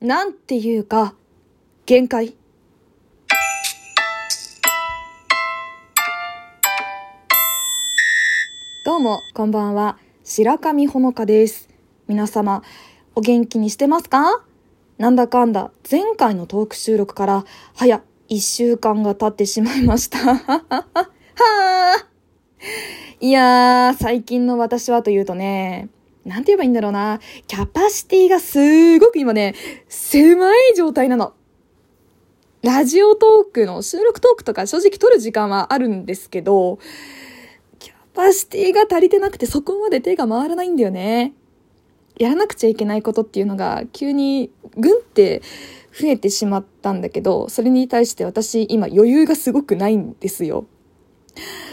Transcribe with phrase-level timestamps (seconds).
[0.00, 1.14] なんていうか、
[1.86, 2.34] 限界。
[8.84, 9.96] どうも、こんばんは。
[10.22, 11.70] 白神ほのかです。
[12.08, 12.62] 皆様、
[13.14, 14.44] お元気にしてますか？
[14.98, 17.44] なんだかんだ、前回のトーク収録から、
[17.74, 20.18] 早、一週間が経ってしまいました。
[20.36, 20.64] は
[21.38, 22.06] あ。
[23.18, 25.88] いやー、最近の私はというとね、
[26.26, 27.20] なんて言えばいいんだろうな。
[27.46, 29.54] キャパシティがすごく今ね、
[29.88, 31.34] 狭い状態なの。
[32.62, 36.80] ラジオトークの収録トークとか正直撮る時間はあるんですけど、
[37.78, 41.32] キャパシティが足りてなくてそこまで手が回らないんだよね。
[42.18, 45.42] やらなくちゃいけないことっていうのが急にぐんって
[45.92, 50.66] 増えてしまったんだけど、それに対して私今余裕がすごくないんですよ。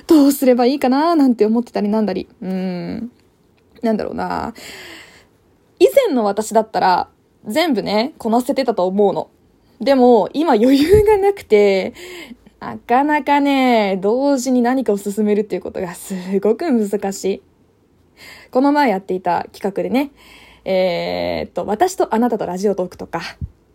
[0.06, 2.28] どうすればいいかななんて思ってたりなんだり。
[2.40, 3.12] うん。
[3.84, 4.54] なんだろうな。
[5.80, 7.10] 以前の私だったら、
[7.46, 9.30] 全部ね、こなせてたと思うの。
[9.80, 11.94] でも、今余裕がなくて、
[12.60, 17.42] なかなかね、同時に何かを進めるっていうことがすごく難しい。
[18.52, 20.12] この前やっていた企画でね、
[20.64, 23.22] えー、っと、私とあなたとラジオトークとか、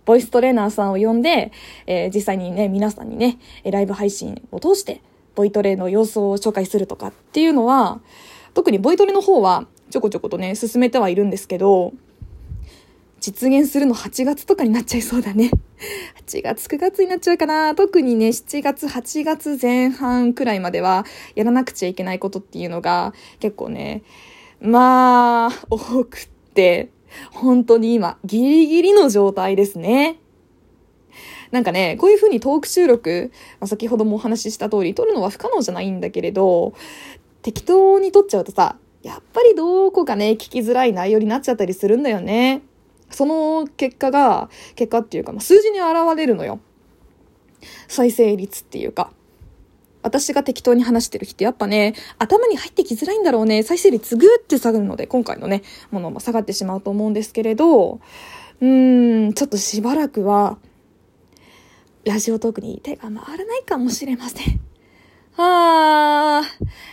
[0.06, 1.53] ボイストレーナーさんを呼んで、
[1.86, 5.03] えー、実際にね、皆さんにね、ライブ配信を通して、
[5.34, 8.01] ボイトレの様子を紹介するとかっていうのは、
[8.55, 11.92] 特にボイトレの方は、ちょこちょことね、進めてはいるんですけど、
[13.20, 15.50] 実現するの8月とかになっちゃいそうだね。
[16.27, 17.75] 8月、9月になっちゃうかな。
[17.75, 24.03] 特にね、7月、8月前半くらいまでは、やらなくちゃいけないことっていうのが、結構ね、
[24.61, 26.91] まあ、多くって、
[27.30, 30.19] 本当に今、ギリギリの状態ですね。
[31.50, 36.75] なんかね、こういう風にトーク収録、まあ、先ほどもお話しした通り、撮るのは不可能じゃないんだけれど、
[37.42, 38.77] 適当に撮っちゃうとさ、
[39.09, 42.61] やっぱりどこかね、聞きづらい内容になっちゃったりするんだよね。
[43.11, 46.61] その結果が、結果っていうか、まあ、数字に現れるのよ。
[47.89, 49.11] 再生率っていうか。
[50.03, 53.63] 私が適当に話してる日ってやっぱね、頭に入ってきづらいんだろうね。
[53.63, 58.01] 再生率ぐーって下がるので、今回のね、ものも下がってしまうと思うんですけれど、
[58.61, 60.58] うーん、ちょっとしばらくは、
[62.05, 64.67] ラジオトークに手が回らないかもしれません。
[65.39, 66.43] はあ、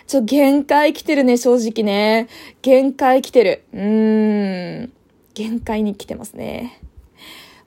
[0.06, 2.28] ちょ、限界来てるね、正直ね。
[2.62, 3.64] 限界来てる。
[3.74, 4.94] うーん。
[5.34, 6.80] 限界に来てますね。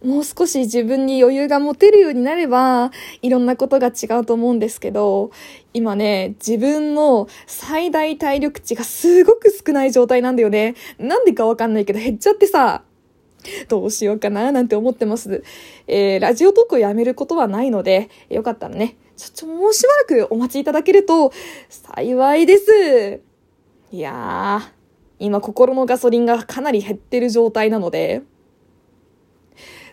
[0.04, 5.32] もう少し自分に余裕が持てるようになれば、いろんなことが違うと思うんですけど、
[5.74, 10.76] 今ね、自分の最大体力値がすごく少ない状態なんだよね。
[10.96, 12.84] なんでかわかんないけど減っちゃってさ、
[13.68, 15.42] どうしようかななんて思ってます。
[15.88, 21.32] えー、ラジオトークをやめることはないので、よかったらね、ちょ、ちょ、もうしばらくお待ちいただけると
[21.68, 23.20] 幸いです。
[23.90, 24.72] いやー、
[25.18, 28.22] 今心のガソリンがかなり減ってる状態なので、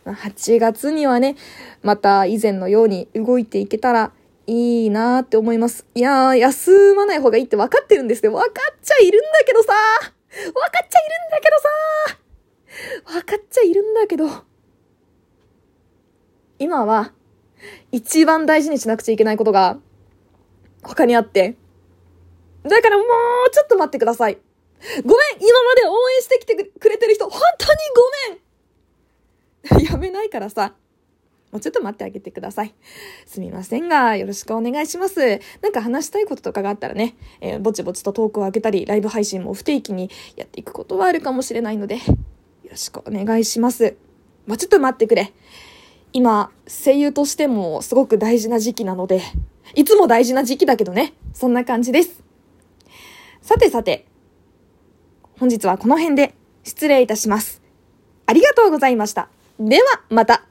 [0.05, 1.35] 8月にはね、
[1.81, 4.11] また以前のように動いていけたら
[4.45, 5.87] いいなーって思います。
[5.95, 9.73] いやー、休まない方がいいって分かってるんですけど、分かっちゃいるんだけどさ
[10.29, 14.29] 分かっちゃいるんだけどさ分かっちゃいるんだけど、
[16.59, 17.11] 今は
[17.91, 19.77] 一番大事にしなくちゃいけないことが
[20.83, 21.55] 他にあって、
[22.63, 24.37] だからもうちょっと待ってください。
[24.37, 25.03] ごめん
[25.39, 27.79] 今まで応援してきてくれてる人、本当に
[29.71, 30.75] ごめん やめないからさ。
[31.51, 32.75] もうちょっと待ってあげてください。
[33.25, 35.39] すみませんが、よろしくお願いします。
[35.61, 42.01] なんか話したいこととかがあったらね、えー、ぼちぼちとトークを開けたり、ライブ配信も不定期にやっていくことはあるかもしれないので、よ
[42.71, 43.95] ろしくお願いします。
[44.47, 45.31] もうちょっと待ってくれ。
[46.15, 49.21] 今、声優としてもすごく大事な時期なので、
[49.73, 52.23] いつも大事な時期だけどね、そんな感じです。
[53.41, 54.05] さてさて、
[55.37, 56.33] 本日はこの辺で
[56.63, 57.61] 失礼いたします。
[58.27, 59.27] ありがとうございました。
[59.59, 60.45] では、また。